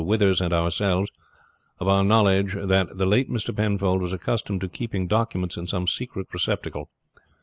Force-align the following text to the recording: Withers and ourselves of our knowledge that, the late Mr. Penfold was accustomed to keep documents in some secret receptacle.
Withers 0.03 0.41
and 0.41 0.51
ourselves 0.51 1.11
of 1.79 1.87
our 1.87 2.03
knowledge 2.03 2.53
that, 2.55 2.97
the 2.97 3.05
late 3.05 3.29
Mr. 3.29 3.55
Penfold 3.55 4.01
was 4.01 4.13
accustomed 4.13 4.61
to 4.61 4.67
keep 4.67 4.93
documents 5.07 5.57
in 5.57 5.67
some 5.67 5.85
secret 5.85 6.25
receptacle. 6.33 6.89